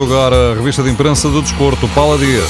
[0.00, 2.48] Agora a revista de imprensa do desporto, Paula Dias.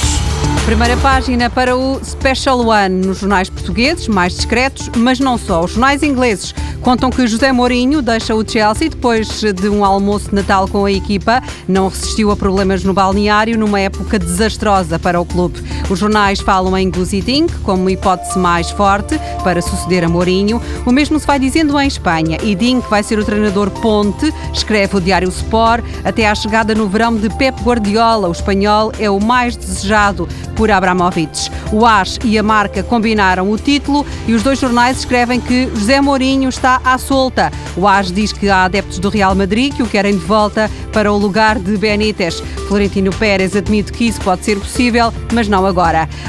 [0.65, 5.63] Primeira página para o Special One nos jornais portugueses, mais discretos, mas não só.
[5.63, 10.35] Os jornais ingleses contam que José Mourinho deixa o Chelsea depois de um almoço de
[10.35, 11.41] Natal com a equipa.
[11.67, 15.59] Não resistiu a problemas no balneário numa época desastrosa para o clube.
[15.89, 20.61] Os jornais falam em Guzi Dink como hipótese mais forte para suceder a Mourinho.
[20.85, 22.37] O mesmo se vai dizendo em Espanha.
[22.43, 26.87] E Dink vai ser o treinador ponte, escreve o Diário Sport, até à chegada no
[26.87, 28.27] verão de Pep Guardiola.
[28.27, 31.49] O espanhol é o mais desejado por Abramovich.
[31.71, 35.99] O AS e a marca combinaram o título e os dois jornais escrevem que José
[35.99, 37.51] Mourinho está à solta.
[37.75, 41.11] O AS diz que há adeptos do Real Madrid que o querem de volta para
[41.11, 42.43] o lugar de Benítez.
[42.67, 45.78] Florentino Pérez admite que isso pode ser possível, mas não agora.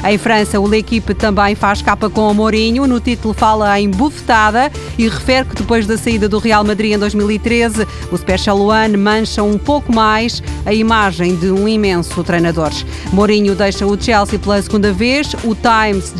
[0.07, 2.87] Em França, o L'Equipe também faz capa com o Mourinho.
[2.87, 6.97] No título fala em bufetada e refere que depois da saída do Real Madrid em
[6.97, 12.71] 2013, o Special One mancha um pouco mais a imagem de um imenso treinador.
[13.11, 15.33] Mourinho deixa o Chelsea pela segunda vez.
[15.43, 16.13] O Times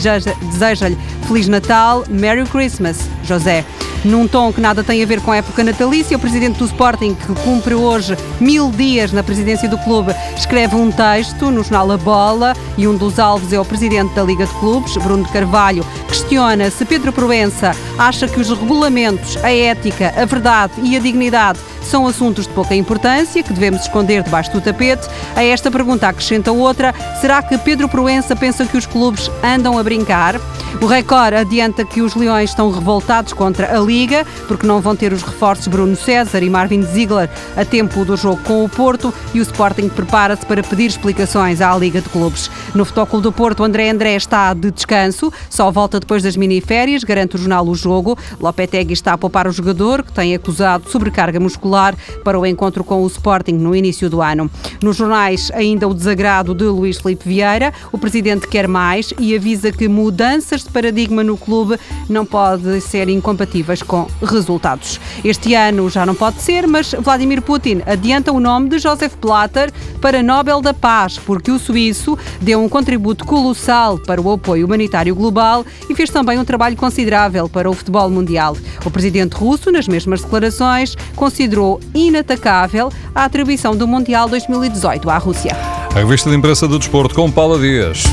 [0.51, 3.65] deseja-lhe Feliz Natal, Merry Christmas, José.
[4.03, 7.13] Num tom que nada tem a ver com a época natalícia, o presidente do Sporting,
[7.13, 11.97] que cumpre hoje mil dias na presidência do clube, escreve um texto no jornal A
[11.97, 16.71] Bola e um dos alvos é o presidente da Liga de Clubes, Bruno Carvalho, questiona
[16.71, 22.07] se Pedro Proença acha que os regulamentos, a ética, a verdade e a dignidade são
[22.07, 25.07] assuntos de pouca importância que devemos esconder debaixo do tapete.
[25.35, 29.83] A esta pergunta acrescenta outra: será que Pedro Proença pensa que os clubes andam a
[29.83, 30.39] brincar?
[30.81, 35.11] O Record adianta que os Leões estão revoltados contra a Liga porque não vão ter
[35.13, 39.39] os reforços Bruno César e Marvin Ziegler a tempo do jogo com o Porto e
[39.39, 42.49] o Sporting prepara-se para pedir explicações à Liga de Clubes.
[42.73, 47.35] No Futebol do Porto, André André está de descanso, só volta depois das miniférias, garante
[47.35, 48.17] o jornal O Jogo.
[48.39, 51.80] Lopetegui está a poupar o jogador, que tem acusado sobrecarga muscular
[52.23, 54.49] para o encontro com o Sporting no início do ano.
[54.81, 57.73] Nos jornais, ainda o desagrado de Luís Felipe Vieira.
[57.91, 61.77] O presidente quer mais e avisa que mudanças de paradigma no clube
[62.09, 64.99] não podem ser incompatíveis com resultados.
[65.23, 69.71] Este ano já não pode ser, mas Vladimir Putin adianta o nome de Joseph Blatter
[70.01, 75.15] para Nobel da Paz, porque o suíço deu um contributo colossal para o apoio humanitário
[75.15, 78.57] global e fez também um trabalho considerável para o futebol mundial.
[78.83, 85.55] O presidente russo, nas mesmas declarações, considerou inatacável a atribuição do Mundial 2018 à Rússia.
[85.93, 88.03] A revista de imprensa do desporto com Paula Dias.